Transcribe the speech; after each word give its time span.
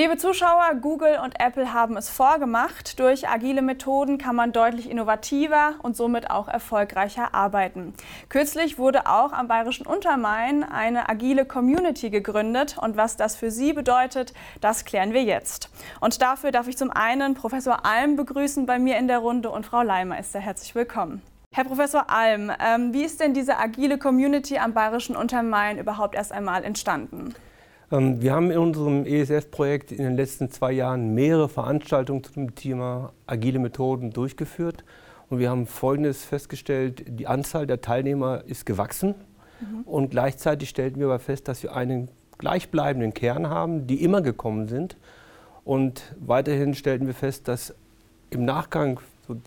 Liebe 0.00 0.16
Zuschauer, 0.16 0.76
Google 0.80 1.18
und 1.22 1.38
Apple 1.38 1.74
haben 1.74 1.98
es 1.98 2.08
vorgemacht. 2.08 2.98
Durch 2.98 3.28
agile 3.28 3.60
Methoden 3.60 4.16
kann 4.16 4.34
man 4.34 4.50
deutlich 4.50 4.88
innovativer 4.88 5.74
und 5.82 5.94
somit 5.94 6.30
auch 6.30 6.48
erfolgreicher 6.48 7.34
arbeiten. 7.34 7.92
Kürzlich 8.30 8.78
wurde 8.78 9.06
auch 9.06 9.34
am 9.34 9.46
Bayerischen 9.46 9.86
Untermain 9.86 10.62
eine 10.64 11.10
agile 11.10 11.44
Community 11.44 12.08
gegründet 12.08 12.78
und 12.80 12.96
was 12.96 13.18
das 13.18 13.36
für 13.36 13.50
Sie 13.50 13.74
bedeutet, 13.74 14.32
das 14.62 14.86
klären 14.86 15.12
wir 15.12 15.22
jetzt. 15.22 15.68
Und 16.00 16.22
dafür 16.22 16.50
darf 16.50 16.66
ich 16.66 16.78
zum 16.78 16.90
einen 16.90 17.34
Professor 17.34 17.84
Alm 17.84 18.16
begrüßen 18.16 18.64
bei 18.64 18.78
mir 18.78 18.96
in 18.96 19.06
der 19.06 19.18
Runde 19.18 19.50
und 19.50 19.66
Frau 19.66 19.82
Leimeister. 19.82 20.40
Herzlich 20.40 20.74
willkommen. 20.74 21.20
Herr 21.54 21.64
Professor 21.64 22.08
Alm, 22.08 22.50
ähm, 22.58 22.94
wie 22.94 23.04
ist 23.04 23.20
denn 23.20 23.34
diese 23.34 23.58
agile 23.58 23.98
Community 23.98 24.56
am 24.56 24.72
Bayerischen 24.72 25.14
Untermain 25.14 25.76
überhaupt 25.76 26.14
erst 26.14 26.32
einmal 26.32 26.64
entstanden? 26.64 27.34
Ähm, 27.90 28.20
wir 28.22 28.32
haben 28.32 28.50
in 28.50 28.58
unserem 28.58 29.04
ESF-Projekt 29.04 29.92
in 29.92 30.04
den 30.04 30.16
letzten 30.16 30.50
zwei 30.50 30.72
Jahren 30.72 31.14
mehrere 31.14 31.48
Veranstaltungen 31.48 32.22
zu 32.22 32.32
dem 32.32 32.54
Thema 32.54 33.12
agile 33.26 33.58
Methoden 33.58 34.10
durchgeführt. 34.10 34.84
Und 35.28 35.38
wir 35.38 35.50
haben 35.50 35.66
Folgendes 35.66 36.24
festgestellt, 36.24 37.04
die 37.06 37.26
Anzahl 37.26 37.66
der 37.66 37.80
Teilnehmer 37.80 38.42
ist 38.46 38.66
gewachsen. 38.66 39.14
Mhm. 39.60 39.82
Und 39.82 40.10
gleichzeitig 40.10 40.68
stellten 40.68 41.00
wir 41.00 41.06
aber 41.06 41.18
fest, 41.18 41.48
dass 41.48 41.62
wir 41.62 41.74
einen 41.74 42.08
gleichbleibenden 42.38 43.14
Kern 43.14 43.48
haben, 43.48 43.86
die 43.86 44.02
immer 44.02 44.22
gekommen 44.22 44.66
sind. 44.66 44.96
Und 45.64 46.16
weiterhin 46.18 46.74
stellten 46.74 47.06
wir 47.06 47.14
fest, 47.14 47.46
dass 47.48 47.74
im 48.30 48.44
Nachgang 48.44 48.98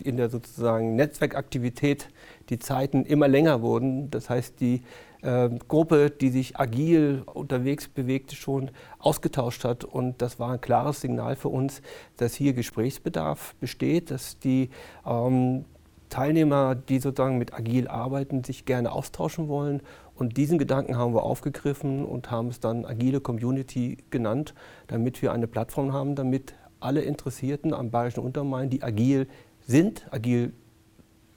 in 0.02 0.16
der 0.16 0.30
sozusagen 0.30 0.96
Netzwerkaktivität 0.96 2.08
die 2.48 2.58
Zeiten 2.58 3.04
immer 3.04 3.28
länger 3.28 3.62
wurden. 3.62 4.10
Das 4.10 4.30
heißt, 4.30 4.60
die 4.60 4.82
äh, 5.22 5.48
Gruppe, 5.68 6.10
die 6.10 6.28
sich 6.28 6.58
agil 6.58 7.22
unterwegs 7.32 7.88
bewegte, 7.88 8.36
schon 8.36 8.70
ausgetauscht 8.98 9.64
hat. 9.64 9.84
Und 9.84 10.20
das 10.20 10.38
war 10.38 10.52
ein 10.52 10.60
klares 10.60 11.00
Signal 11.00 11.36
für 11.36 11.48
uns, 11.48 11.82
dass 12.16 12.34
hier 12.34 12.52
Gesprächsbedarf 12.52 13.54
besteht, 13.60 14.10
dass 14.10 14.38
die 14.38 14.70
ähm, 15.06 15.64
Teilnehmer, 16.10 16.74
die 16.74 16.98
sozusagen 16.98 17.38
mit 17.38 17.54
agil 17.54 17.88
arbeiten, 17.88 18.44
sich 18.44 18.66
gerne 18.66 18.92
austauschen 18.92 19.48
wollen. 19.48 19.80
Und 20.14 20.36
diesen 20.36 20.58
Gedanken 20.58 20.96
haben 20.96 21.14
wir 21.14 21.24
aufgegriffen 21.24 22.04
und 22.04 22.30
haben 22.30 22.48
es 22.48 22.60
dann 22.60 22.84
agile 22.84 23.20
Community 23.20 23.98
genannt, 24.10 24.54
damit 24.86 25.22
wir 25.22 25.32
eine 25.32 25.48
Plattform 25.48 25.92
haben, 25.92 26.14
damit 26.14 26.54
alle 26.78 27.00
Interessierten 27.00 27.72
am 27.74 27.90
Bayerischen 27.90 28.20
Untermain, 28.20 28.70
die 28.70 28.82
agil 28.82 29.26
sind, 29.66 30.06
agil 30.10 30.52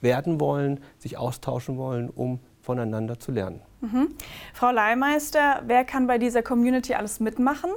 werden 0.02 0.40
wollen, 0.40 0.80
sich 0.98 1.18
austauschen 1.18 1.78
wollen, 1.78 2.10
um 2.10 2.40
voneinander 2.62 3.20
zu 3.20 3.32
lernen. 3.32 3.62
Mhm. 3.82 4.10
Frau 4.54 4.72
Leihmeister, 4.72 5.64
wer 5.66 5.86
kann 5.86 6.08
bei 6.08 6.18
dieser 6.18 6.44
Community 6.44 6.94
alles 6.94 7.20
mitmachen? 7.20 7.72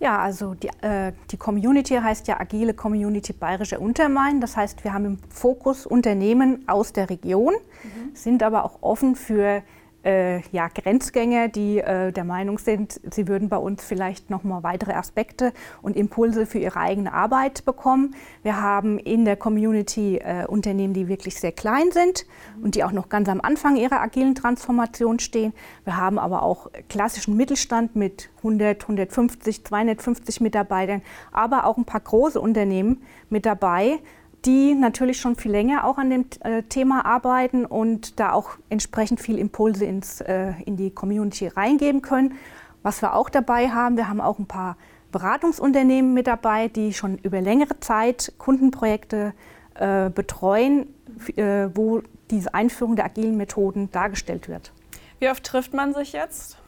Ja, 0.00 0.18
also 0.18 0.54
die, 0.54 0.70
äh, 0.82 1.12
die, 1.30 1.36
Community 1.36 1.94
heißt 1.94 2.26
ja 2.26 2.40
Agile 2.40 2.74
Community 2.74 3.32
Bayerische 3.32 3.78
Untermain. 3.78 4.40
Das 4.40 4.56
heißt, 4.56 4.82
wir 4.82 4.92
haben 4.92 5.04
im 5.04 5.18
Fokus 5.28 5.86
Unternehmen 5.86 6.64
aus 6.66 6.92
der 6.92 7.10
Region, 7.10 7.54
mhm. 7.54 8.14
sind 8.14 8.42
aber 8.42 8.64
auch 8.64 8.82
offen 8.82 9.14
für 9.14 9.62
äh, 10.04 10.40
ja, 10.52 10.68
Grenzgänger, 10.68 11.48
die 11.48 11.78
äh, 11.78 12.12
der 12.12 12.24
Meinung 12.24 12.58
sind, 12.58 13.00
sie 13.10 13.26
würden 13.26 13.48
bei 13.48 13.56
uns 13.56 13.84
vielleicht 13.84 14.30
noch 14.30 14.44
mal 14.44 14.62
weitere 14.62 14.92
Aspekte 14.92 15.52
und 15.82 15.96
Impulse 15.96 16.46
für 16.46 16.58
ihre 16.58 16.78
eigene 16.78 17.12
Arbeit 17.12 17.64
bekommen. 17.64 18.14
Wir 18.42 18.60
haben 18.60 18.98
in 18.98 19.24
der 19.24 19.36
Community 19.36 20.18
äh, 20.18 20.46
Unternehmen, 20.46 20.94
die 20.94 21.08
wirklich 21.08 21.40
sehr 21.40 21.52
klein 21.52 21.90
sind 21.90 22.26
und 22.62 22.74
die 22.74 22.84
auch 22.84 22.92
noch 22.92 23.08
ganz 23.08 23.28
am 23.28 23.40
Anfang 23.40 23.76
ihrer 23.76 24.00
agilen 24.00 24.34
Transformation 24.34 25.18
stehen. 25.18 25.52
Wir 25.84 25.96
haben 25.96 26.18
aber 26.18 26.42
auch 26.42 26.70
klassischen 26.88 27.36
Mittelstand 27.36 27.96
mit 27.96 28.30
100, 28.38 28.82
150, 28.82 29.64
250 29.64 30.40
Mitarbeitern, 30.40 31.02
aber 31.32 31.64
auch 31.64 31.78
ein 31.78 31.84
paar 31.84 32.00
große 32.00 32.40
Unternehmen 32.40 33.02
mit 33.30 33.46
dabei, 33.46 34.00
die 34.44 34.74
natürlich 34.74 35.20
schon 35.20 35.36
viel 35.36 35.50
länger 35.50 35.84
auch 35.84 35.98
an 35.98 36.10
dem 36.10 36.26
äh, 36.40 36.62
Thema 36.64 37.04
arbeiten 37.06 37.64
und 37.64 38.20
da 38.20 38.32
auch 38.32 38.50
entsprechend 38.68 39.20
viel 39.20 39.38
Impulse 39.38 39.84
ins, 39.84 40.20
äh, 40.20 40.52
in 40.66 40.76
die 40.76 40.90
Community 40.90 41.48
reingeben 41.48 42.02
können. 42.02 42.34
Was 42.82 43.00
wir 43.00 43.14
auch 43.14 43.30
dabei 43.30 43.70
haben, 43.70 43.96
wir 43.96 44.08
haben 44.08 44.20
auch 44.20 44.38
ein 44.38 44.46
paar 44.46 44.76
Beratungsunternehmen 45.12 46.12
mit 46.12 46.26
dabei, 46.26 46.68
die 46.68 46.92
schon 46.92 47.18
über 47.18 47.40
längere 47.40 47.80
Zeit 47.80 48.32
Kundenprojekte 48.36 49.32
äh, 49.74 50.10
betreuen, 50.10 50.88
äh, 51.36 51.68
wo 51.74 52.02
diese 52.30 52.52
Einführung 52.52 52.96
der 52.96 53.06
agilen 53.06 53.36
Methoden 53.36 53.90
dargestellt 53.92 54.48
wird. 54.48 54.72
Wie 55.20 55.30
oft 55.30 55.44
trifft 55.44 55.72
man 55.72 55.94
sich 55.94 56.12
jetzt? 56.12 56.58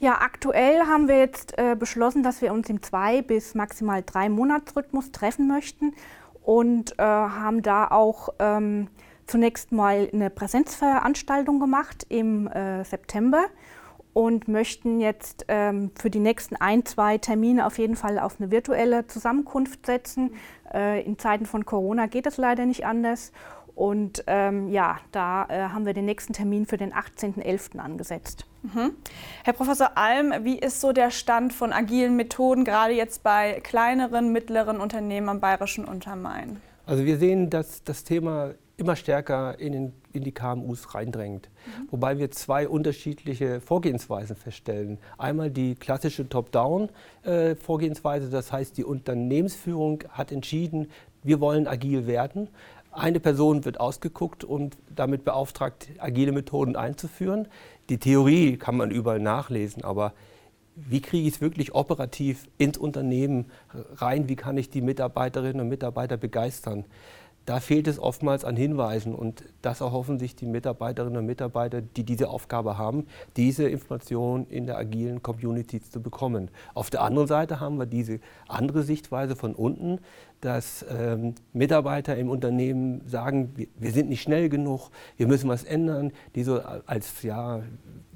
Ja, 0.00 0.22
aktuell 0.22 0.80
haben 0.86 1.08
wir 1.08 1.18
jetzt 1.18 1.58
äh, 1.58 1.76
beschlossen, 1.78 2.22
dass 2.22 2.40
wir 2.40 2.54
uns 2.54 2.70
im 2.70 2.82
zwei 2.82 3.20
bis 3.20 3.54
maximal 3.54 4.02
drei 4.04 4.30
Monatsrhythmus 4.30 5.12
treffen 5.12 5.46
möchten 5.46 5.92
und 6.42 6.98
äh, 6.98 7.02
haben 7.02 7.62
da 7.62 7.88
auch 7.88 8.30
ähm, 8.38 8.88
zunächst 9.26 9.72
mal 9.72 10.08
eine 10.12 10.30
Präsenzveranstaltung 10.30 11.60
gemacht 11.60 12.04
im 12.08 12.48
äh, 12.48 12.84
September 12.84 13.44
und 14.12 14.48
möchten 14.48 15.00
jetzt 15.00 15.44
ähm, 15.48 15.92
für 15.94 16.10
die 16.10 16.18
nächsten 16.18 16.56
ein, 16.56 16.84
zwei 16.84 17.18
Termine 17.18 17.66
auf 17.66 17.78
jeden 17.78 17.96
Fall 17.96 18.18
auf 18.18 18.40
eine 18.40 18.50
virtuelle 18.50 19.06
Zusammenkunft 19.06 19.86
setzen. 19.86 20.34
Äh, 20.72 21.02
in 21.04 21.18
Zeiten 21.18 21.46
von 21.46 21.64
Corona 21.64 22.06
geht 22.06 22.26
es 22.26 22.36
leider 22.36 22.66
nicht 22.66 22.84
anders. 22.84 23.32
Und 23.74 24.24
ähm, 24.26 24.68
ja, 24.68 24.98
da 25.12 25.46
äh, 25.48 25.68
haben 25.68 25.86
wir 25.86 25.94
den 25.94 26.04
nächsten 26.04 26.32
Termin 26.32 26.66
für 26.66 26.76
den 26.76 26.92
18.11. 26.92 27.78
angesetzt. 27.78 28.46
Mhm. 28.62 28.92
Herr 29.44 29.52
Professor 29.52 29.96
Alm, 29.96 30.32
wie 30.42 30.58
ist 30.58 30.80
so 30.80 30.92
der 30.92 31.10
Stand 31.10 31.52
von 31.52 31.72
agilen 31.72 32.16
Methoden, 32.16 32.64
gerade 32.64 32.92
jetzt 32.92 33.22
bei 33.22 33.60
kleineren, 33.62 34.32
mittleren 34.32 34.80
Unternehmen 34.80 35.28
am 35.28 35.40
Bayerischen 35.40 35.84
Untermain? 35.84 36.60
Also 36.86 37.04
wir 37.04 37.18
sehen, 37.18 37.50
dass 37.50 37.84
das 37.84 38.04
Thema 38.04 38.54
immer 38.80 38.96
stärker 38.96 39.60
in, 39.60 39.72
den, 39.72 39.92
in 40.12 40.24
die 40.24 40.32
KMUs 40.32 40.94
reindrängt. 40.94 41.48
Mhm. 41.48 41.88
Wobei 41.90 42.18
wir 42.18 42.30
zwei 42.30 42.66
unterschiedliche 42.66 43.60
Vorgehensweisen 43.60 44.34
feststellen. 44.34 44.98
Einmal 45.18 45.50
die 45.50 45.74
klassische 45.74 46.28
Top-Down-Vorgehensweise, 46.28 48.26
äh, 48.26 48.30
das 48.30 48.50
heißt, 48.50 48.76
die 48.78 48.84
Unternehmensführung 48.84 50.02
hat 50.10 50.32
entschieden, 50.32 50.88
wir 51.22 51.40
wollen 51.40 51.66
agil 51.68 52.06
werden. 52.06 52.48
Eine 52.92 53.20
Person 53.20 53.64
wird 53.64 53.78
ausgeguckt 53.78 54.42
und 54.42 54.76
damit 54.94 55.24
beauftragt, 55.24 55.88
agile 55.98 56.32
Methoden 56.32 56.74
einzuführen. 56.74 57.46
Die 57.88 57.98
Theorie 57.98 58.56
kann 58.56 58.76
man 58.76 58.90
überall 58.90 59.20
nachlesen, 59.20 59.84
aber 59.84 60.12
wie 60.74 61.00
kriege 61.00 61.28
ich 61.28 61.34
es 61.34 61.40
wirklich 61.40 61.74
operativ 61.74 62.48
ins 62.58 62.78
Unternehmen 62.78 63.46
rein? 63.96 64.28
Wie 64.28 64.36
kann 64.36 64.56
ich 64.56 64.70
die 64.70 64.80
Mitarbeiterinnen 64.80 65.60
und 65.60 65.68
Mitarbeiter 65.68 66.16
begeistern? 66.16 66.84
Da 67.46 67.58
fehlt 67.58 67.88
es 67.88 67.98
oftmals 67.98 68.44
an 68.44 68.54
Hinweisen 68.54 69.14
und 69.14 69.44
das 69.62 69.80
erhoffen 69.80 70.18
sich 70.18 70.36
die 70.36 70.46
Mitarbeiterinnen 70.46 71.18
und 71.18 71.26
Mitarbeiter, 71.26 71.80
die 71.80 72.04
diese 72.04 72.28
Aufgabe 72.28 72.76
haben, 72.76 73.06
diese 73.36 73.68
Informationen 73.68 74.46
in 74.48 74.66
der 74.66 74.76
agilen 74.76 75.22
Community 75.22 75.80
zu 75.82 76.00
bekommen. 76.00 76.50
Auf 76.74 76.90
der 76.90 77.02
anderen 77.02 77.26
Seite 77.26 77.58
haben 77.58 77.78
wir 77.78 77.86
diese 77.86 78.20
andere 78.46 78.82
Sichtweise 78.82 79.36
von 79.36 79.54
unten, 79.54 80.00
dass 80.40 80.84
ähm, 80.90 81.34
Mitarbeiter 81.52 82.16
im 82.16 82.30
Unternehmen 82.30 83.02
sagen, 83.06 83.52
wir, 83.56 83.66
wir, 83.78 83.92
sind 83.92 84.08
nicht 84.08 84.22
schnell 84.22 84.48
genug, 84.48 84.90
wir 85.16 85.26
müssen 85.26 85.48
was 85.48 85.64
ändern, 85.64 86.12
die 86.34 86.44
so 86.44 86.60
als 86.86 87.22
ja, 87.22 87.62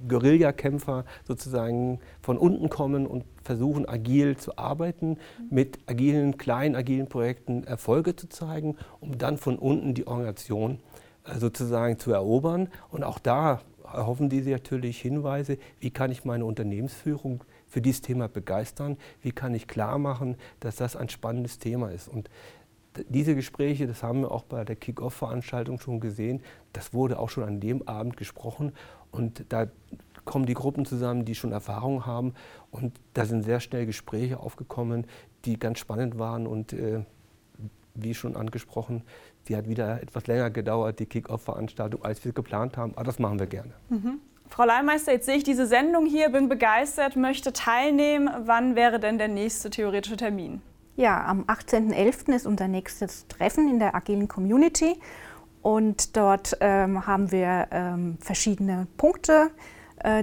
Guerillakämpfer 0.08 1.04
sozusagen 1.26 2.00
von 2.20 2.38
unten 2.38 2.68
kommen 2.68 3.06
und 3.06 3.24
versuchen 3.42 3.88
agil 3.88 4.36
zu 4.36 4.56
arbeiten, 4.56 5.18
mit 5.50 5.78
agilen, 5.86 6.38
kleinen, 6.38 6.76
agilen 6.76 7.08
Projekten 7.08 7.64
Erfolge 7.64 8.16
zu 8.16 8.28
zeigen, 8.28 8.76
um 9.00 9.18
dann 9.18 9.36
von 9.36 9.58
unten 9.58 9.94
die 9.94 10.06
Organisation 10.06 10.80
äh, 11.24 11.38
sozusagen 11.38 11.98
zu 11.98 12.12
erobern. 12.12 12.68
Und 12.90 13.04
auch 13.04 13.18
da 13.18 13.60
erhoffen 13.94 14.28
die 14.28 14.40
sich 14.40 14.52
natürlich 14.52 15.00
Hinweise, 15.00 15.58
wie 15.80 15.90
kann 15.90 16.10
ich 16.10 16.24
meine 16.24 16.44
Unternehmensführung 16.44 17.44
für 17.66 17.80
dieses 17.80 18.02
Thema 18.02 18.28
begeistern? 18.28 18.96
Wie 19.22 19.32
kann 19.32 19.54
ich 19.54 19.66
klar 19.66 19.98
machen, 19.98 20.36
dass 20.60 20.76
das 20.76 20.96
ein 20.96 21.08
spannendes 21.08 21.58
Thema 21.58 21.90
ist? 21.90 22.08
Und 22.08 22.30
diese 23.08 23.34
Gespräche, 23.34 23.86
das 23.86 24.02
haben 24.02 24.20
wir 24.20 24.30
auch 24.30 24.44
bei 24.44 24.64
der 24.64 24.76
Kick-Off-Veranstaltung 24.76 25.80
schon 25.80 26.00
gesehen, 26.00 26.42
das 26.72 26.94
wurde 26.94 27.18
auch 27.18 27.28
schon 27.28 27.44
an 27.44 27.60
dem 27.60 27.86
Abend 27.88 28.16
gesprochen. 28.16 28.72
Und 29.10 29.44
da 29.48 29.66
kommen 30.24 30.46
die 30.46 30.54
Gruppen 30.54 30.84
zusammen, 30.84 31.24
die 31.24 31.34
schon 31.34 31.52
Erfahrung 31.52 32.06
haben. 32.06 32.34
Und 32.70 32.98
da 33.14 33.24
sind 33.26 33.42
sehr 33.42 33.60
schnell 33.60 33.86
Gespräche 33.86 34.40
aufgekommen, 34.40 35.06
die 35.44 35.58
ganz 35.58 35.78
spannend 35.78 36.18
waren. 36.18 36.46
Und 36.46 36.72
äh, 36.72 37.04
wie 37.94 38.14
schon 38.14 38.36
angesprochen, 38.36 39.02
die 39.48 39.56
hat 39.56 39.68
wieder 39.68 40.02
etwas 40.02 40.26
länger 40.26 40.50
gedauert, 40.50 40.98
die 40.98 41.06
Kick-Off-Veranstaltung, 41.06 42.04
als 42.04 42.24
wir 42.24 42.32
geplant 42.32 42.76
haben. 42.76 42.92
Aber 42.96 43.04
das 43.04 43.18
machen 43.18 43.38
wir 43.38 43.46
gerne. 43.46 43.72
Mhm. 43.88 44.20
Frau 44.48 44.64
Leihmeister, 44.64 45.12
jetzt 45.12 45.26
sehe 45.26 45.36
ich 45.36 45.44
diese 45.44 45.66
Sendung 45.66 46.06
hier, 46.06 46.28
bin 46.28 46.48
begeistert, 46.48 47.16
möchte 47.16 47.52
teilnehmen. 47.52 48.30
Wann 48.44 48.76
wäre 48.76 49.00
denn 49.00 49.18
der 49.18 49.28
nächste 49.28 49.70
theoretische 49.70 50.16
Termin? 50.16 50.60
Ja, 50.96 51.24
am 51.24 51.42
18.11. 51.44 52.34
ist 52.34 52.46
unser 52.46 52.68
nächstes 52.68 53.26
Treffen 53.26 53.68
in 53.68 53.78
der 53.78 53.94
agilen 53.94 54.28
Community. 54.28 54.96
Und 55.62 56.16
dort 56.16 56.56
ähm, 56.60 57.06
haben 57.06 57.32
wir 57.32 57.68
ähm, 57.70 58.18
verschiedene 58.20 58.86
Punkte 58.96 59.50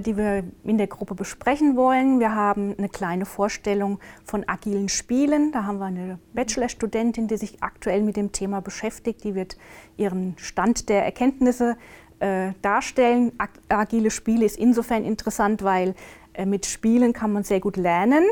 die 0.04 0.16
wir 0.16 0.44
in 0.62 0.78
der 0.78 0.86
Gruppe 0.86 1.16
besprechen 1.16 1.76
wollen. 1.76 2.20
Wir 2.20 2.34
haben 2.34 2.74
eine 2.78 2.88
kleine 2.88 3.26
Vorstellung 3.26 3.98
von 4.24 4.48
agilen 4.48 4.88
Spielen. 4.88 5.50
Da 5.50 5.64
haben 5.64 5.78
wir 5.78 5.86
eine 5.86 6.18
Bachelorstudentin, 6.34 7.26
die 7.26 7.36
sich 7.36 7.62
aktuell 7.62 8.02
mit 8.02 8.16
dem 8.16 8.30
Thema 8.30 8.60
beschäftigt. 8.60 9.24
Die 9.24 9.34
wird 9.34 9.56
ihren 9.96 10.36
Stand 10.38 10.88
der 10.88 11.04
Erkenntnisse 11.04 11.76
äh, 12.20 12.52
darstellen. 12.62 13.32
Agile 13.68 14.12
Spiele 14.12 14.46
ist 14.46 14.56
insofern 14.56 15.04
interessant, 15.04 15.64
weil 15.64 15.96
äh, 16.34 16.46
mit 16.46 16.66
Spielen 16.66 17.12
kann 17.12 17.32
man 17.32 17.42
sehr 17.42 17.58
gut 17.58 17.76
lernen 17.76 18.24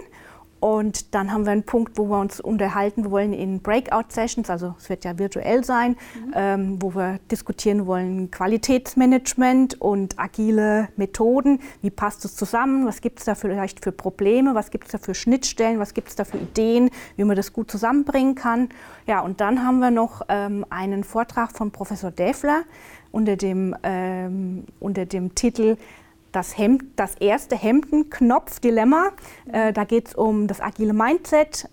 und 0.60 1.14
dann 1.14 1.32
haben 1.32 1.46
wir 1.46 1.52
einen 1.52 1.62
Punkt, 1.62 1.96
wo 1.96 2.04
wir 2.04 2.20
uns 2.20 2.38
unterhalten 2.38 3.10
wollen 3.10 3.32
in 3.32 3.60
Breakout-Sessions, 3.60 4.50
also 4.50 4.74
es 4.78 4.90
wird 4.90 5.04
ja 5.04 5.18
virtuell 5.18 5.64
sein, 5.64 5.96
mhm. 6.14 6.32
ähm, 6.34 6.82
wo 6.82 6.94
wir 6.94 7.18
diskutieren 7.30 7.86
wollen 7.86 8.30
Qualitätsmanagement 8.30 9.80
und 9.80 10.18
agile 10.18 10.88
Methoden. 10.96 11.60
Wie 11.80 11.88
passt 11.88 12.26
es 12.26 12.36
zusammen? 12.36 12.86
Was 12.86 13.00
gibt 13.00 13.20
es 13.20 13.24
da 13.24 13.34
vielleicht 13.34 13.82
für 13.82 13.90
Probleme? 13.90 14.54
Was 14.54 14.70
gibt 14.70 14.84
es 14.84 14.92
da 14.92 14.98
für 14.98 15.14
Schnittstellen? 15.14 15.78
Was 15.78 15.94
gibt 15.94 16.08
es 16.08 16.16
da 16.16 16.24
für 16.24 16.36
Ideen, 16.36 16.90
wie 17.16 17.24
man 17.24 17.36
das 17.36 17.54
gut 17.54 17.70
zusammenbringen 17.70 18.34
kann? 18.34 18.68
Ja, 19.06 19.20
und 19.20 19.40
dann 19.40 19.64
haben 19.64 19.78
wir 19.78 19.90
noch 19.90 20.22
ähm, 20.28 20.66
einen 20.68 21.04
Vortrag 21.04 21.52
von 21.52 21.70
Professor 21.70 22.10
Däfler 22.10 22.64
unter 23.12 23.36
dem, 23.36 23.74
ähm, 23.82 24.64
unter 24.78 25.06
dem 25.06 25.34
Titel 25.34 25.78
das, 26.32 26.56
Hemd, 26.56 26.84
das 26.96 27.14
erste 27.16 27.56
Hemdenknopf-Dilemma. 27.56 29.10
Äh, 29.52 29.72
da 29.72 29.84
geht 29.84 30.08
es 30.08 30.14
um 30.14 30.46
das 30.46 30.60
agile 30.60 30.92
Mindset, 30.92 31.68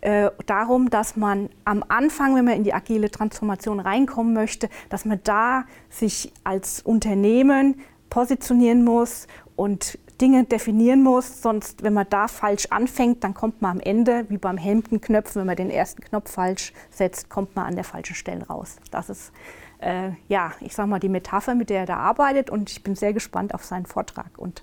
äh, 0.00 0.30
darum, 0.46 0.88
dass 0.88 1.16
man 1.16 1.50
am 1.64 1.84
Anfang, 1.88 2.34
wenn 2.34 2.46
man 2.46 2.54
in 2.54 2.64
die 2.64 2.72
agile 2.72 3.10
Transformation 3.10 3.80
reinkommen 3.80 4.32
möchte, 4.32 4.70
dass 4.88 5.04
man 5.04 5.20
da 5.24 5.64
sich 5.90 6.32
als 6.42 6.80
Unternehmen 6.80 7.80
positionieren 8.08 8.82
muss 8.82 9.26
und 9.56 9.98
Dinge 10.20 10.44
definieren 10.44 11.02
muss. 11.02 11.42
Sonst, 11.42 11.82
wenn 11.82 11.92
man 11.92 12.06
da 12.08 12.28
falsch 12.28 12.66
anfängt, 12.70 13.24
dann 13.24 13.34
kommt 13.34 13.60
man 13.62 13.72
am 13.72 13.80
Ende, 13.80 14.24
wie 14.28 14.38
beim 14.38 14.56
Hemdenknöpfen, 14.56 15.40
wenn 15.40 15.46
man 15.46 15.56
den 15.56 15.70
ersten 15.70 16.02
Knopf 16.02 16.30
falsch 16.32 16.72
setzt, 16.90 17.28
kommt 17.28 17.54
man 17.56 17.66
an 17.66 17.74
der 17.74 17.84
falschen 17.84 18.14
Stelle 18.14 18.46
raus. 18.46 18.76
Das 18.90 19.10
ist 19.10 19.32
äh, 19.80 20.12
ja, 20.28 20.52
ich 20.60 20.74
sage 20.74 20.88
mal, 20.88 21.00
die 21.00 21.08
Metapher, 21.08 21.54
mit 21.54 21.70
der 21.70 21.80
er 21.80 21.86
da 21.86 21.96
arbeitet. 21.96 22.50
Und 22.50 22.70
ich 22.70 22.82
bin 22.82 22.94
sehr 22.94 23.12
gespannt 23.12 23.54
auf 23.54 23.64
seinen 23.64 23.86
Vortrag. 23.86 24.38
Und 24.38 24.62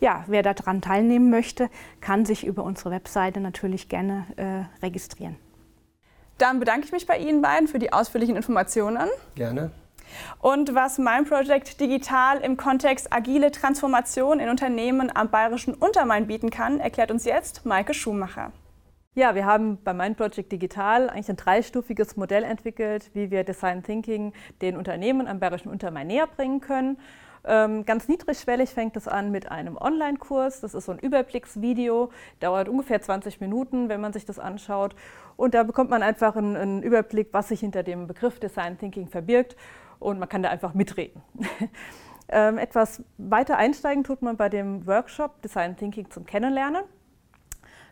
ja, 0.00 0.24
wer 0.26 0.42
daran 0.42 0.80
teilnehmen 0.80 1.30
möchte, 1.30 1.70
kann 2.00 2.24
sich 2.24 2.46
über 2.46 2.62
unsere 2.62 2.90
Webseite 2.90 3.40
natürlich 3.40 3.88
gerne 3.88 4.26
äh, 4.36 4.84
registrieren. 4.84 5.36
Dann 6.38 6.60
bedanke 6.60 6.86
ich 6.86 6.92
mich 6.92 7.06
bei 7.06 7.18
Ihnen 7.18 7.42
beiden 7.42 7.66
für 7.66 7.78
die 7.78 7.92
ausführlichen 7.92 8.36
Informationen. 8.36 9.08
Gerne. 9.34 9.72
Und 10.40 10.74
was 10.74 10.98
mein 10.98 11.24
Project 11.24 11.80
Digital 11.80 12.38
im 12.38 12.56
Kontext 12.56 13.12
agile 13.12 13.50
Transformation 13.50 14.40
in 14.40 14.48
Unternehmen 14.48 15.14
am 15.14 15.30
Bayerischen 15.30 15.74
Untermain 15.74 16.26
bieten 16.26 16.50
kann, 16.50 16.80
erklärt 16.80 17.10
uns 17.10 17.24
jetzt 17.24 17.66
Maike 17.66 17.92
Schumacher. 17.92 18.52
Ja, 19.18 19.34
wir 19.34 19.46
haben 19.46 19.78
bei 19.82 19.92
Mind 19.92 20.16
Project 20.16 20.52
Digital 20.52 21.10
eigentlich 21.10 21.28
ein 21.28 21.34
dreistufiges 21.34 22.16
Modell 22.16 22.44
entwickelt, 22.44 23.10
wie 23.14 23.32
wir 23.32 23.42
Design 23.42 23.82
Thinking 23.82 24.32
den 24.62 24.76
Unternehmen 24.76 25.26
am 25.26 25.40
Bayerischen 25.40 25.70
Untermain 25.70 26.06
näher 26.06 26.28
bringen 26.28 26.60
können. 26.60 26.98
Ähm, 27.44 27.84
ganz 27.84 28.06
niedrigschwellig 28.06 28.70
fängt 28.70 28.96
es 28.96 29.08
an 29.08 29.32
mit 29.32 29.50
einem 29.50 29.76
Online-Kurs. 29.76 30.60
Das 30.60 30.72
ist 30.72 30.84
so 30.84 30.92
ein 30.92 31.00
Überblicksvideo, 31.00 32.12
dauert 32.38 32.68
ungefähr 32.68 33.02
20 33.02 33.40
Minuten, 33.40 33.88
wenn 33.88 34.00
man 34.00 34.12
sich 34.12 34.24
das 34.24 34.38
anschaut. 34.38 34.94
Und 35.36 35.52
da 35.54 35.64
bekommt 35.64 35.90
man 35.90 36.04
einfach 36.04 36.36
einen, 36.36 36.54
einen 36.54 36.82
Überblick, 36.84 37.30
was 37.32 37.48
sich 37.48 37.58
hinter 37.58 37.82
dem 37.82 38.06
Begriff 38.06 38.38
Design 38.38 38.78
Thinking 38.78 39.08
verbirgt. 39.08 39.56
Und 39.98 40.20
man 40.20 40.28
kann 40.28 40.44
da 40.44 40.50
einfach 40.50 40.74
mitreden. 40.74 41.20
ähm, 42.28 42.56
etwas 42.56 43.02
weiter 43.16 43.56
einsteigen 43.56 44.04
tut 44.04 44.22
man 44.22 44.36
bei 44.36 44.48
dem 44.48 44.86
Workshop 44.86 45.42
Design 45.42 45.76
Thinking 45.76 46.08
zum 46.08 46.24
Kennenlernen. 46.24 46.84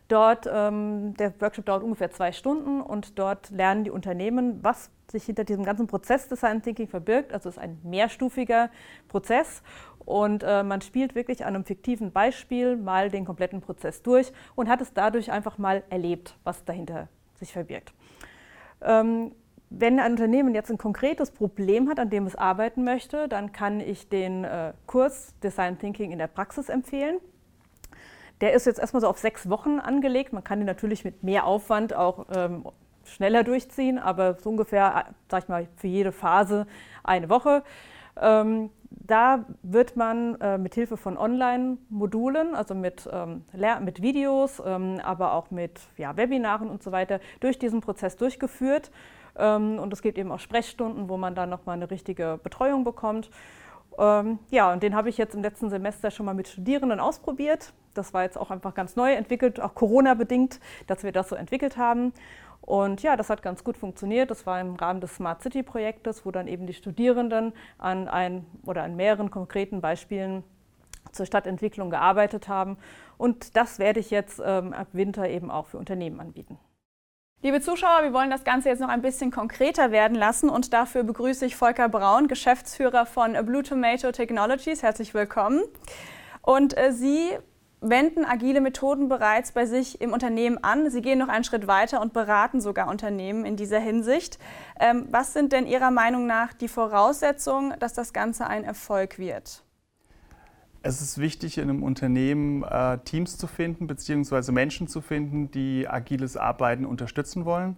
Dort, 0.09 0.49
ähm, 0.51 1.15
der 1.15 1.41
Workshop 1.41 1.67
dauert 1.67 1.83
ungefähr 1.83 2.11
zwei 2.11 2.31
Stunden 2.31 2.81
und 2.81 3.19
dort 3.19 3.51
lernen 3.51 3.85
die 3.85 3.91
Unternehmen, 3.91 4.63
was 4.63 4.91
sich 5.11 5.25
hinter 5.25 5.45
diesem 5.45 5.65
ganzen 5.65 5.89
Prozess 5.89 6.29
Design 6.29 6.63
Thinking 6.63 6.87
verbirgt. 6.87 7.33
Also 7.33 7.49
es 7.49 7.57
ist 7.57 7.63
ein 7.63 7.79
mehrstufiger 7.83 8.71
Prozess 9.09 9.63
und 10.05 10.45
äh, 10.45 10.63
man 10.63 10.81
spielt 10.81 11.15
wirklich 11.17 11.45
an 11.45 11.55
einem 11.55 11.65
fiktiven 11.65 12.13
Beispiel 12.13 12.77
mal 12.77 13.11
den 13.11 13.25
kompletten 13.25 13.61
Prozess 13.61 14.03
durch 14.03 14.33
und 14.55 14.69
hat 14.69 14.81
es 14.81 14.93
dadurch 14.93 15.33
einfach 15.33 15.59
mal 15.59 15.83
erlebt, 15.91 16.37
was 16.45 16.65
dahinter 16.65 17.09
sich 17.35 17.53
verbirgt. 17.53 17.93
Ähm, 18.83 19.33
wenn 19.69 19.99
ein 19.99 20.13
Unternehmen 20.13 20.55
jetzt 20.55 20.71
ein 20.71 20.79
konkretes 20.79 21.33
Problem 21.33 21.89
hat, 21.89 21.99
an 21.99 22.11
dem 22.11 22.27
es 22.27 22.37
arbeiten 22.37 22.85
möchte, 22.85 23.29
dann 23.29 23.51
kann 23.51 23.81
ich 23.81 24.09
den 24.09 24.45
äh, 24.45 24.73
Kurs 24.87 25.35
Design 25.43 25.79
Thinking 25.79 26.13
in 26.13 26.19
der 26.19 26.29
Praxis 26.29 26.69
empfehlen. 26.69 27.19
Der 28.41 28.53
ist 28.53 28.67
jetzt 28.67 28.79
erstmal 28.79 29.01
so 29.01 29.09
auf 29.09 29.19
sechs 29.19 29.49
Wochen 29.49 29.79
angelegt. 29.79 30.33
Man 30.33 30.45
kann 30.45 30.59
den 30.59 30.67
natürlich 30.67 31.05
mit 31.05 31.23
mehr 31.23 31.47
Aufwand 31.47 31.95
auch 31.95 32.27
ähm, 32.35 32.67
schneller 33.05 33.45
durchziehen, 33.45 33.99
aber 33.99 34.35
so 34.35 34.51
ungefähr, 34.51 35.07
sag 35.31 35.45
ich 35.45 35.49
mal, 35.49 35.69
für 35.77 35.87
jede 35.87 36.13
Phase 36.13 36.67
eine 37.03 37.29
Woche. 37.29 37.63
Ähm, 38.21 38.71
da 38.91 39.45
wird 39.63 39.97
man 39.97 40.41
äh, 40.41 40.59
mit 40.59 40.75
Hilfe 40.75 40.97
von 40.97 41.17
Online-Modulen, 41.17 42.55
also 42.55 42.75
mit, 42.75 43.09
ähm, 43.13 43.45
mit 43.83 44.03
Videos, 44.03 44.63
ähm, 44.65 45.01
aber 45.03 45.33
auch 45.35 45.51
mit 45.51 45.81
ja, 45.97 46.17
Webinaren 46.17 46.69
und 46.71 46.83
so 46.83 46.93
weiter, 46.93 47.21
durch 47.41 47.59
diesen 47.59 47.81
Prozess 47.81 48.17
durchgeführt. 48.17 48.91
Ähm, 49.39 49.79
und 49.79 49.93
es 49.93 50.03
gibt 50.03 50.19
eben 50.19 50.33
auch 50.33 50.41
Sprechstunden, 50.41 51.09
wo 51.09 51.17
man 51.17 51.35
dann 51.35 51.51
nochmal 51.51 51.77
eine 51.77 51.91
richtige 51.91 52.39
Betreuung 52.43 52.85
bekommt. 52.85 53.31
Ähm, 53.99 54.39
ja, 54.51 54.73
und 54.73 54.83
den 54.83 54.95
habe 54.95 55.09
ich 55.09 55.17
jetzt 55.17 55.35
im 55.35 55.43
letzten 55.43 55.71
Semester 55.71 56.11
schon 56.11 56.27
mal 56.27 56.35
mit 56.35 56.49
Studierenden 56.49 57.01
ausprobiert. 57.01 57.73
Das 57.95 58.13
war 58.13 58.23
jetzt 58.23 58.37
auch 58.37 58.51
einfach 58.51 58.75
ganz 58.75 58.97
neu 58.97 59.13
entwickelt, 59.13 59.61
auch 59.61 59.75
Corona-bedingt, 59.75 60.61
dass 60.87 61.03
wir 61.03 61.13
das 61.13 61.29
so 61.29 61.37
entwickelt 61.37 61.77
haben. 61.77 62.13
Und 62.61 63.03
ja, 63.03 63.17
das 63.17 63.31
hat 63.31 63.43
ganz 63.43 63.63
gut 63.63 63.77
funktioniert. 63.77 64.31
Das 64.31 64.45
war 64.45 64.61
im 64.61 64.75
Rahmen 64.75 65.01
des 65.01 65.17
Smart 65.17 65.43
City 65.43 65.63
Projektes, 65.63 66.27
wo 66.27 66.31
dann 66.31 66.49
eben 66.49 66.67
die 66.67 66.75
Studierenden 66.75 67.53
an 67.79 68.09
ein 68.09 68.45
oder 68.65 68.83
an 68.83 68.97
mehreren 68.97 69.31
konkreten 69.31 69.81
Beispielen 69.81 70.43
zur 71.13 71.27
Stadtentwicklung 71.27 71.91
gearbeitet 71.91 72.49
haben. 72.49 72.77
Und 73.19 73.57
das 73.57 73.79
werde 73.79 74.01
ich 74.01 74.11
jetzt 74.11 74.43
ähm, 74.45 74.73
ab 74.73 74.89
Winter 74.93 75.29
eben 75.29 75.51
auch 75.51 75.67
für 75.67 75.79
Unternehmen 75.79 76.21
anbieten. 76.21 76.59
Liebe 77.43 77.61
Zuschauer, 77.61 78.03
wir 78.03 78.15
wollen 78.15 78.31
das 78.31 78.45
Ganze 78.45 78.71
jetzt 78.71 78.81
noch 78.81 78.89
ein 78.89 79.03
bisschen 79.03 79.31
konkreter 79.31 79.91
werden 79.91 80.17
lassen 80.17 80.49
und 80.49 80.73
dafür 80.73 81.05
begrüße 81.05 81.45
ich 81.45 81.55
Volker 81.55 81.91
Braun, 81.91 82.29
Geschäftsführer 82.29 83.05
von 83.05 83.35
Blue 83.45 83.63
Tomato 83.63 84.11
Technologies. 84.11 84.83
Herzlich 84.83 85.13
willkommen. 85.13 85.63
Und 86.41 86.77
äh, 86.79 86.93
Sie 86.93 87.37
wenden 87.83 88.25
agile 88.25 88.63
Methoden 88.63 89.11
bereits 89.11 89.53
bei 89.53 89.67
sich 89.67 90.01
im 90.01 90.15
Unternehmen 90.15 90.65
an. 90.65 90.89
Sie 90.89 91.03
gehen 91.03 91.19
noch 91.19 91.29
einen 91.29 91.45
Schritt 91.45 91.67
weiter 91.67 92.01
und 92.01 92.15
beraten 92.15 92.63
sogar 92.63 92.89
Unternehmen 92.89 93.45
in 93.45 93.57
dieser 93.57 93.81
Hinsicht. 93.81 94.39
Ähm, 94.81 95.07
was 95.11 95.35
sind 95.35 95.53
denn 95.53 95.67
Ihrer 95.67 95.91
Meinung 95.91 96.27
nach 96.27 96.55
die 96.55 96.69
Voraussetzungen, 96.69 97.79
dass 97.81 97.93
das 97.93 98.15
Ganze 98.15 98.47
ein 98.47 98.65
Erfolg 98.65 99.19
wird? 99.19 99.66
Es 100.89 101.01
ist 101.01 101.19
wichtig, 101.19 101.59
in 101.59 101.65
einem 101.65 101.83
Unternehmen 101.83 102.63
äh, 102.63 102.99
Teams 102.99 103.39
zu 103.39 103.49
finden, 103.49 103.89
beziehungsweise 103.89 104.53
Menschen 104.53 104.87
zu 104.87 105.01
finden, 105.01 105.51
die 105.51 105.89
agiles 105.89 106.37
Arbeiten 106.37 106.85
unterstützen 106.85 107.45
wollen. 107.45 107.75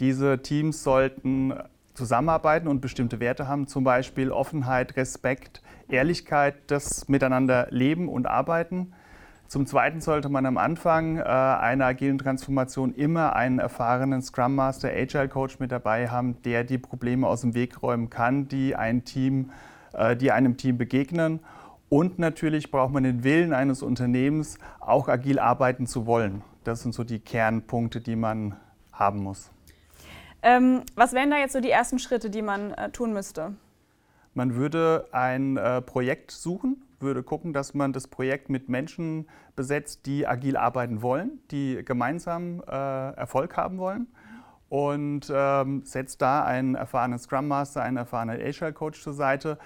Diese 0.00 0.40
Teams 0.40 0.82
sollten 0.82 1.52
zusammenarbeiten 1.92 2.66
und 2.66 2.80
bestimmte 2.80 3.20
Werte 3.20 3.46
haben, 3.46 3.66
zum 3.66 3.84
Beispiel 3.84 4.30
Offenheit, 4.30 4.96
Respekt, 4.96 5.60
Ehrlichkeit, 5.90 6.54
das 6.68 7.10
miteinander 7.10 7.66
leben 7.68 8.08
und 8.08 8.26
arbeiten. 8.26 8.94
Zum 9.48 9.66
Zweiten 9.66 10.00
sollte 10.00 10.30
man 10.30 10.46
am 10.46 10.56
Anfang 10.56 11.18
äh, 11.18 11.24
einer 11.24 11.84
agilen 11.84 12.16
Transformation 12.16 12.94
immer 12.94 13.36
einen 13.36 13.58
erfahrenen 13.58 14.22
Scrum 14.22 14.54
Master, 14.54 14.88
Agile 14.88 15.28
Coach 15.28 15.58
mit 15.58 15.72
dabei 15.72 16.08
haben, 16.08 16.40
der 16.40 16.64
die 16.64 16.78
Probleme 16.78 17.26
aus 17.26 17.42
dem 17.42 17.52
Weg 17.52 17.82
räumen 17.82 18.08
kann, 18.08 18.48
die, 18.48 18.74
ein 18.74 19.04
Team, 19.04 19.50
äh, 19.92 20.16
die 20.16 20.32
einem 20.32 20.56
Team 20.56 20.78
begegnen. 20.78 21.40
Und 21.88 22.18
natürlich 22.18 22.70
braucht 22.70 22.92
man 22.92 23.04
den 23.04 23.22
Willen 23.22 23.52
eines 23.52 23.82
Unternehmens, 23.82 24.58
auch 24.80 25.08
agil 25.08 25.38
arbeiten 25.38 25.86
zu 25.86 26.06
wollen. 26.06 26.42
Das 26.64 26.82
sind 26.82 26.94
so 26.94 27.04
die 27.04 27.20
Kernpunkte, 27.20 28.00
die 28.00 28.16
man 28.16 28.56
haben 28.92 29.22
muss. 29.22 29.50
Ähm, 30.42 30.82
was 30.94 31.12
wären 31.12 31.30
da 31.30 31.38
jetzt 31.38 31.52
so 31.52 31.60
die 31.60 31.70
ersten 31.70 31.98
Schritte, 31.98 32.28
die 32.30 32.42
man 32.42 32.72
äh, 32.72 32.90
tun 32.90 33.12
müsste? 33.12 33.54
Man 34.34 34.54
würde 34.54 35.08
ein 35.12 35.56
äh, 35.56 35.80
Projekt 35.80 36.30
suchen, 36.30 36.82
würde 37.00 37.22
gucken, 37.22 37.52
dass 37.52 37.72
man 37.72 37.92
das 37.92 38.08
Projekt 38.08 38.50
mit 38.50 38.68
Menschen 38.68 39.28
besetzt, 39.54 40.06
die 40.06 40.26
agil 40.26 40.56
arbeiten 40.56 41.02
wollen, 41.02 41.40
die 41.50 41.82
gemeinsam 41.84 42.62
äh, 42.66 42.70
Erfolg 42.70 43.56
haben 43.56 43.78
wollen 43.78 44.08
und 44.68 45.32
ähm, 45.32 45.82
setzt 45.84 46.20
da 46.20 46.44
einen 46.44 46.74
erfahrenen 46.74 47.18
Scrum 47.18 47.48
Master, 47.48 47.82
einen 47.82 47.96
erfahrenen 47.96 48.40
Agile 48.40 48.72
Coach 48.72 49.00
zur 49.02 49.14
Seite 49.14 49.58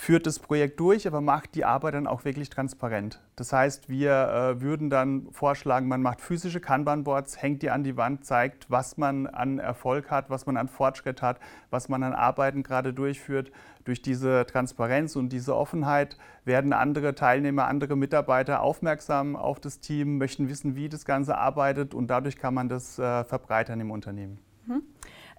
führt 0.00 0.26
das 0.26 0.38
Projekt 0.38 0.80
durch, 0.80 1.06
aber 1.06 1.20
macht 1.20 1.54
die 1.54 1.66
Arbeit 1.66 1.92
dann 1.92 2.06
auch 2.06 2.24
wirklich 2.24 2.48
transparent. 2.48 3.20
Das 3.36 3.52
heißt, 3.52 3.90
wir 3.90 4.12
äh, 4.12 4.60
würden 4.62 4.88
dann 4.88 5.28
vorschlagen, 5.30 5.88
man 5.88 6.00
macht 6.00 6.22
physische 6.22 6.58
Kanban-Boards, 6.58 7.42
hängt 7.42 7.60
die 7.60 7.68
an 7.68 7.84
die 7.84 7.98
Wand, 7.98 8.24
zeigt, 8.24 8.70
was 8.70 8.96
man 8.96 9.26
an 9.26 9.58
Erfolg 9.58 10.10
hat, 10.10 10.30
was 10.30 10.46
man 10.46 10.56
an 10.56 10.68
Fortschritt 10.68 11.20
hat, 11.20 11.38
was 11.68 11.90
man 11.90 12.02
an 12.02 12.14
Arbeiten 12.14 12.62
gerade 12.62 12.94
durchführt. 12.94 13.52
Durch 13.84 14.00
diese 14.00 14.46
Transparenz 14.46 15.16
und 15.16 15.34
diese 15.34 15.54
Offenheit 15.54 16.16
werden 16.46 16.72
andere 16.72 17.14
Teilnehmer, 17.14 17.66
andere 17.66 17.94
Mitarbeiter 17.94 18.62
aufmerksam 18.62 19.36
auf 19.36 19.60
das 19.60 19.80
Team, 19.80 20.16
möchten 20.16 20.48
wissen, 20.48 20.76
wie 20.76 20.88
das 20.88 21.04
Ganze 21.04 21.36
arbeitet 21.36 21.92
und 21.92 22.06
dadurch 22.06 22.38
kann 22.38 22.54
man 22.54 22.70
das 22.70 22.98
äh, 22.98 23.24
verbreitern 23.24 23.78
im 23.80 23.90
Unternehmen. 23.90 24.38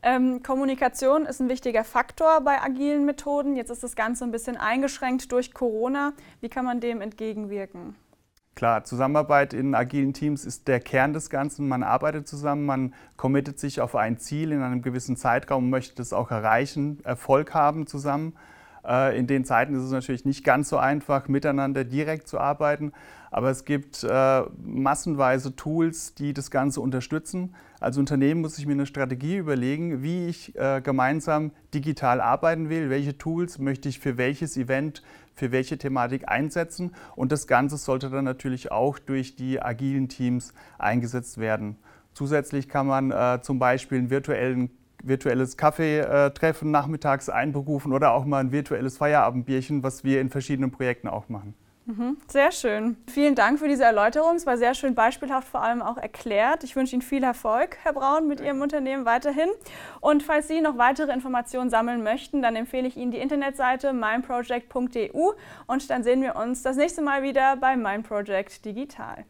Ähm, 0.03 0.41
Kommunikation 0.41 1.25
ist 1.25 1.39
ein 1.41 1.49
wichtiger 1.49 1.83
Faktor 1.83 2.41
bei 2.41 2.61
agilen 2.61 3.05
Methoden. 3.05 3.55
Jetzt 3.55 3.69
ist 3.69 3.83
das 3.83 3.95
Ganze 3.95 4.23
ein 4.23 4.31
bisschen 4.31 4.57
eingeschränkt 4.57 5.31
durch 5.31 5.53
Corona. 5.53 6.13
Wie 6.39 6.49
kann 6.49 6.65
man 6.65 6.79
dem 6.79 7.01
entgegenwirken? 7.01 7.95
Klar, 8.55 8.83
Zusammenarbeit 8.83 9.53
in 9.53 9.75
agilen 9.75 10.13
Teams 10.13 10.43
ist 10.43 10.67
der 10.67 10.79
Kern 10.79 11.13
des 11.13 11.29
Ganzen. 11.29 11.67
Man 11.67 11.83
arbeitet 11.83 12.27
zusammen, 12.27 12.65
man 12.65 12.93
committet 13.15 13.59
sich 13.59 13.79
auf 13.79 13.95
ein 13.95 14.17
Ziel 14.17 14.51
in 14.51 14.61
einem 14.61 14.81
gewissen 14.81 15.15
Zeitraum, 15.15 15.69
möchte 15.69 16.01
es 16.01 16.13
auch 16.13 16.31
erreichen, 16.31 16.99
Erfolg 17.03 17.53
haben 17.53 17.87
zusammen. 17.87 18.35
Äh, 18.85 19.17
in 19.17 19.27
den 19.27 19.45
Zeiten 19.45 19.75
ist 19.75 19.83
es 19.83 19.91
natürlich 19.91 20.25
nicht 20.25 20.43
ganz 20.43 20.69
so 20.69 20.77
einfach, 20.77 21.27
miteinander 21.27 21.83
direkt 21.83 22.27
zu 22.27 22.39
arbeiten, 22.39 22.91
aber 23.29 23.49
es 23.49 23.65
gibt 23.65 24.03
äh, 24.03 24.41
massenweise 24.63 25.55
Tools, 25.55 26.15
die 26.15 26.33
das 26.33 26.51
Ganze 26.51 26.81
unterstützen. 26.81 27.55
Als 27.79 27.97
Unternehmen 27.97 28.41
muss 28.41 28.57
ich 28.57 28.65
mir 28.65 28.73
eine 28.73 28.85
Strategie 28.85 29.37
überlegen, 29.37 30.03
wie 30.03 30.27
ich 30.27 30.55
äh, 30.55 30.81
gemeinsam 30.81 31.51
digital 31.73 32.19
arbeiten 32.19 32.69
will, 32.69 32.89
welche 32.89 33.17
Tools 33.17 33.57
möchte 33.59 33.89
ich 33.89 33.99
für 33.99 34.17
welches 34.17 34.57
Event, 34.57 35.01
für 35.33 35.51
welche 35.51 35.77
Thematik 35.77 36.27
einsetzen 36.27 36.93
und 37.15 37.31
das 37.31 37.47
Ganze 37.47 37.77
sollte 37.77 38.09
dann 38.09 38.25
natürlich 38.25 38.71
auch 38.71 38.99
durch 38.99 39.35
die 39.35 39.61
agilen 39.61 40.09
Teams 40.09 40.53
eingesetzt 40.77 41.37
werden. 41.37 41.77
Zusätzlich 42.13 42.67
kann 42.67 42.87
man 42.87 43.11
äh, 43.11 43.39
zum 43.41 43.57
Beispiel 43.57 43.99
einen 43.99 44.09
virtuellen 44.09 44.69
virtuelles 45.03 45.57
Kaffeetreffen 45.57 46.67
äh, 46.67 46.71
nachmittags 46.71 47.29
einberufen 47.29 47.93
oder 47.93 48.13
auch 48.13 48.25
mal 48.25 48.39
ein 48.39 48.51
virtuelles 48.51 48.97
Feierabendbierchen, 48.97 49.83
was 49.83 50.03
wir 50.03 50.21
in 50.21 50.29
verschiedenen 50.29 50.71
Projekten 50.71 51.07
auch 51.07 51.29
machen. 51.29 51.55
Mhm, 51.85 52.17
sehr 52.27 52.51
schön. 52.51 52.95
Vielen 53.07 53.33
Dank 53.33 53.59
für 53.59 53.67
diese 53.67 53.83
Erläuterung. 53.83 54.35
Es 54.35 54.45
war 54.45 54.57
sehr 54.57 54.75
schön 54.75 54.93
beispielhaft, 54.93 55.47
vor 55.47 55.63
allem 55.63 55.81
auch 55.81 55.97
erklärt. 55.97 56.63
Ich 56.63 56.75
wünsche 56.75 56.95
Ihnen 56.95 57.01
viel 57.01 57.23
Erfolg, 57.23 57.77
Herr 57.81 57.93
Braun, 57.93 58.27
mit 58.27 58.39
Ihrem 58.39 58.61
Unternehmen 58.61 59.05
weiterhin. 59.05 59.49
Und 59.99 60.21
falls 60.21 60.47
Sie 60.47 60.61
noch 60.61 60.77
weitere 60.77 61.11
Informationen 61.11 61.69
sammeln 61.69 62.03
möchten, 62.03 62.41
dann 62.41 62.55
empfehle 62.55 62.87
ich 62.87 62.97
Ihnen 62.97 63.11
die 63.11 63.17
Internetseite 63.17 63.93
meinproject.eu 63.93 65.31
und 65.67 65.89
dann 65.89 66.03
sehen 66.03 66.21
wir 66.21 66.35
uns 66.35 66.61
das 66.61 66.77
nächste 66.77 67.01
Mal 67.01 67.23
wieder 67.23 67.57
bei 67.57 67.75
Mein 67.75 68.03
Project 68.03 68.63
Digital. 68.63 69.25